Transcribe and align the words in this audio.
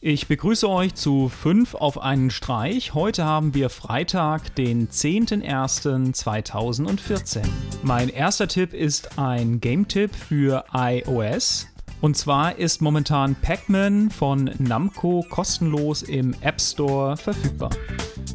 Ich 0.00 0.28
begrüße 0.28 0.70
euch 0.70 0.94
zu 0.94 1.28
5 1.28 1.74
auf 1.74 2.00
einen 2.00 2.30
Streich. 2.30 2.94
Heute 2.94 3.24
haben 3.24 3.52
wir 3.54 3.68
Freitag, 3.68 4.54
den 4.54 4.88
10.01.2014. 4.88 7.42
Mein 7.82 8.08
erster 8.08 8.46
Tipp 8.46 8.74
ist 8.74 9.18
ein 9.18 9.60
Game-Tipp 9.60 10.14
für 10.14 10.66
iOS. 10.72 11.66
Und 12.00 12.16
zwar 12.16 12.58
ist 12.58 12.80
momentan 12.80 13.34
Pac-Man 13.34 14.10
von 14.10 14.52
Namco 14.60 15.26
kostenlos 15.28 16.04
im 16.04 16.32
App 16.42 16.60
Store 16.60 17.16
verfügbar. 17.16 17.70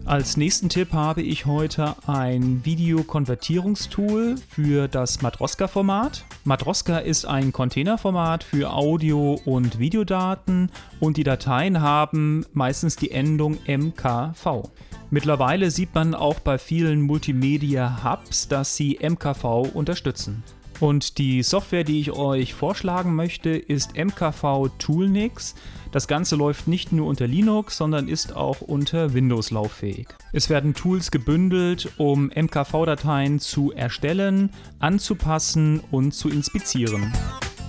Als 0.05 0.35
nächsten 0.35 0.67
Tipp 0.67 0.91
habe 0.91 1.21
ich 1.21 1.45
heute 1.45 1.95
ein 2.07 2.65
Videokonvertierungstool 2.65 4.35
für 4.49 4.89
das 4.89 5.21
Matroska-Format. 5.21 6.25
Matroska 6.43 6.97
ist 6.97 7.25
ein 7.25 7.53
Containerformat 7.53 8.43
für 8.43 8.73
Audio- 8.73 9.39
und 9.45 9.79
Videodaten 9.79 10.69
und 10.99 11.15
die 11.15 11.23
Dateien 11.23 11.79
haben 11.79 12.45
meistens 12.51 12.97
die 12.97 13.11
Endung 13.11 13.57
MKV. 13.65 14.63
Mittlerweile 15.09 15.71
sieht 15.71 15.95
man 15.95 16.15
auch 16.15 16.41
bei 16.41 16.57
vielen 16.57 17.01
Multimedia-Hubs, 17.01 18.49
dass 18.49 18.75
sie 18.75 18.99
MKV 19.01 19.69
unterstützen. 19.73 20.43
Und 20.83 21.17
die 21.17 21.43
Software, 21.43 21.85
die 21.85 22.01
ich 22.01 22.11
euch 22.11 22.53
vorschlagen 22.53 23.15
möchte, 23.15 23.51
ist 23.51 23.95
MKV 23.95 24.67
Toolnix. 24.79 25.55
Das 25.93 26.09
Ganze 26.09 26.35
läuft 26.35 26.67
nicht 26.67 26.91
nur 26.91 27.07
unter 27.07 27.25
Linux, 27.25 27.77
sondern 27.77 28.09
ist 28.09 28.35
auch 28.35 28.59
unter 28.59 29.13
Windows 29.13 29.49
lauffähig. 29.49 30.09
Es 30.33 30.49
werden 30.49 30.73
Tools 30.73 31.09
gebündelt, 31.09 31.93
um 31.95 32.29
MKV-Dateien 32.35 33.39
zu 33.39 33.71
erstellen, 33.71 34.49
anzupassen 34.79 35.79
und 35.89 36.13
zu 36.13 36.27
inspizieren. 36.27 37.13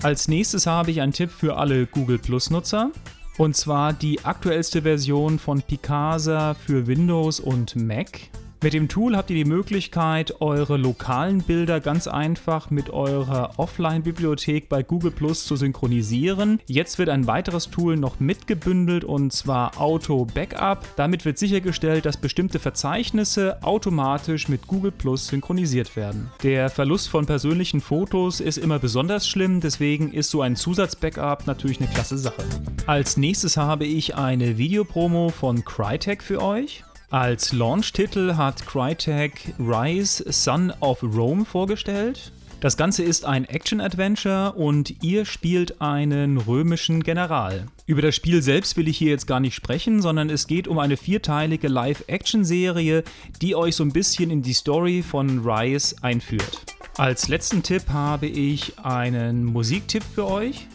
Als 0.02 0.26
nächstes 0.26 0.66
habe 0.66 0.90
ich 0.90 1.00
einen 1.00 1.12
Tipp 1.12 1.30
für 1.30 1.56
alle 1.56 1.86
Google 1.86 2.18
Plus-Nutzer. 2.18 2.90
Und 3.38 3.54
zwar 3.54 3.92
die 3.92 4.24
aktuellste 4.24 4.82
Version 4.82 5.38
von 5.38 5.62
Picasa 5.62 6.54
für 6.54 6.88
Windows 6.88 7.38
und 7.38 7.76
Mac. 7.76 8.22
Mit 8.64 8.72
dem 8.72 8.88
Tool 8.88 9.14
habt 9.14 9.28
ihr 9.28 9.36
die 9.36 9.44
Möglichkeit, 9.44 10.40
eure 10.40 10.78
lokalen 10.78 11.42
Bilder 11.42 11.80
ganz 11.80 12.08
einfach 12.08 12.70
mit 12.70 12.88
eurer 12.88 13.50
Offline-Bibliothek 13.58 14.70
bei 14.70 14.82
Google 14.82 15.10
Plus 15.10 15.44
zu 15.44 15.54
synchronisieren. 15.54 16.60
Jetzt 16.66 16.98
wird 16.98 17.10
ein 17.10 17.26
weiteres 17.26 17.68
Tool 17.68 17.98
noch 17.98 18.20
mitgebündelt 18.20 19.04
und 19.04 19.34
zwar 19.34 19.78
Auto 19.78 20.24
Backup. 20.24 20.86
Damit 20.96 21.26
wird 21.26 21.36
sichergestellt, 21.36 22.06
dass 22.06 22.16
bestimmte 22.16 22.58
Verzeichnisse 22.58 23.62
automatisch 23.62 24.48
mit 24.48 24.66
Google 24.66 24.92
Plus 24.92 25.26
synchronisiert 25.26 25.94
werden. 25.94 26.30
Der 26.42 26.70
Verlust 26.70 27.10
von 27.10 27.26
persönlichen 27.26 27.82
Fotos 27.82 28.40
ist 28.40 28.56
immer 28.56 28.78
besonders 28.78 29.28
schlimm, 29.28 29.60
deswegen 29.60 30.10
ist 30.10 30.30
so 30.30 30.40
ein 30.40 30.56
Zusatz-Backup 30.56 31.46
natürlich 31.46 31.82
eine 31.82 31.90
klasse 31.90 32.16
Sache. 32.16 32.42
Als 32.86 33.18
nächstes 33.18 33.58
habe 33.58 33.84
ich 33.84 34.14
eine 34.14 34.56
Videopromo 34.56 35.28
von 35.28 35.66
Crytek 35.66 36.22
für 36.22 36.40
euch. 36.40 36.82
Als 37.10 37.52
Launch-Titel 37.52 38.34
hat 38.34 38.66
Crytek 38.66 39.54
Rise 39.58 40.24
Son 40.32 40.72
of 40.80 41.02
Rome 41.02 41.44
vorgestellt. 41.44 42.32
Das 42.60 42.78
Ganze 42.78 43.02
ist 43.02 43.26
ein 43.26 43.44
Action-Adventure 43.44 44.52
und 44.52 45.02
ihr 45.02 45.26
spielt 45.26 45.82
einen 45.82 46.38
römischen 46.38 47.02
General. 47.02 47.66
Über 47.86 48.00
das 48.00 48.16
Spiel 48.16 48.40
selbst 48.40 48.78
will 48.78 48.88
ich 48.88 48.96
hier 48.96 49.10
jetzt 49.10 49.26
gar 49.26 49.38
nicht 49.38 49.54
sprechen, 49.54 50.00
sondern 50.00 50.30
es 50.30 50.46
geht 50.46 50.66
um 50.66 50.78
eine 50.78 50.96
vierteilige 50.96 51.68
Live-Action-Serie, 51.68 53.04
die 53.42 53.54
euch 53.54 53.76
so 53.76 53.84
ein 53.84 53.92
bisschen 53.92 54.30
in 54.30 54.40
die 54.40 54.54
Story 54.54 55.02
von 55.02 55.46
Rise 55.46 55.96
einführt. 56.00 56.64
Als 56.96 57.28
letzten 57.28 57.62
Tipp 57.62 57.82
habe 57.90 58.26
ich 58.26 58.78
einen 58.78 59.44
Musiktipp 59.44 60.02
für 60.02 60.26
euch. 60.26 60.66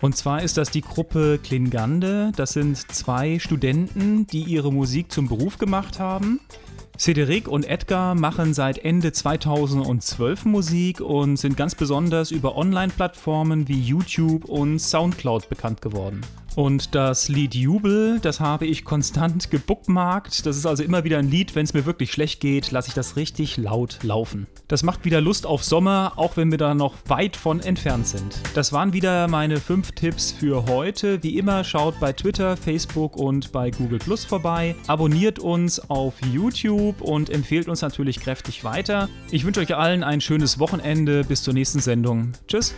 Und 0.00 0.16
zwar 0.16 0.42
ist 0.42 0.56
das 0.56 0.70
die 0.70 0.82
Gruppe 0.82 1.38
Klingande. 1.42 2.32
Das 2.36 2.52
sind 2.52 2.76
zwei 2.92 3.38
Studenten, 3.38 4.26
die 4.26 4.42
ihre 4.42 4.72
Musik 4.72 5.10
zum 5.10 5.28
Beruf 5.28 5.58
gemacht 5.58 5.98
haben. 5.98 6.40
Cedric 6.98 7.46
und 7.48 7.68
Edgar 7.68 8.14
machen 8.14 8.54
seit 8.54 8.78
Ende 8.78 9.12
2012 9.12 10.44
Musik 10.46 11.00
und 11.00 11.36
sind 11.36 11.56
ganz 11.56 11.74
besonders 11.74 12.30
über 12.30 12.56
Online-Plattformen 12.56 13.68
wie 13.68 13.80
YouTube 13.80 14.46
und 14.46 14.78
Soundcloud 14.78 15.48
bekannt 15.48 15.82
geworden. 15.82 16.22
Und 16.56 16.94
das 16.94 17.28
Lied 17.28 17.54
Jubel, 17.54 18.18
das 18.20 18.40
habe 18.40 18.64
ich 18.64 18.84
konstant 18.84 19.50
gebookmarkt. 19.50 20.46
Das 20.46 20.56
ist 20.56 20.64
also 20.64 20.82
immer 20.82 21.04
wieder 21.04 21.18
ein 21.18 21.30
Lied, 21.30 21.54
wenn 21.54 21.64
es 21.64 21.74
mir 21.74 21.84
wirklich 21.84 22.10
schlecht 22.10 22.40
geht, 22.40 22.70
lasse 22.70 22.88
ich 22.88 22.94
das 22.94 23.16
richtig 23.16 23.58
laut 23.58 23.98
laufen. 24.02 24.46
Das 24.66 24.82
macht 24.82 25.04
wieder 25.04 25.20
Lust 25.20 25.44
auf 25.44 25.62
Sommer, 25.62 26.14
auch 26.16 26.38
wenn 26.38 26.50
wir 26.50 26.56
da 26.56 26.74
noch 26.74 26.94
weit 27.08 27.36
von 27.36 27.60
entfernt 27.60 28.06
sind. 28.06 28.40
Das 28.54 28.72
waren 28.72 28.94
wieder 28.94 29.28
meine 29.28 29.60
fünf 29.60 29.92
Tipps 29.92 30.32
für 30.32 30.64
heute. 30.64 31.22
Wie 31.22 31.36
immer 31.36 31.62
schaut 31.62 32.00
bei 32.00 32.14
Twitter, 32.14 32.56
Facebook 32.56 33.16
und 33.16 33.52
bei 33.52 33.70
Google 33.70 33.98
Plus 33.98 34.24
vorbei. 34.24 34.74
Abonniert 34.86 35.38
uns 35.38 35.90
auf 35.90 36.14
YouTube 36.32 37.02
und 37.02 37.28
empfehlt 37.28 37.68
uns 37.68 37.82
natürlich 37.82 38.18
kräftig 38.18 38.64
weiter. 38.64 39.10
Ich 39.30 39.44
wünsche 39.44 39.60
euch 39.60 39.76
allen 39.76 40.02
ein 40.02 40.22
schönes 40.22 40.58
Wochenende. 40.58 41.22
Bis 41.24 41.42
zur 41.42 41.52
nächsten 41.52 41.80
Sendung. 41.80 42.32
Tschüss. 42.48 42.74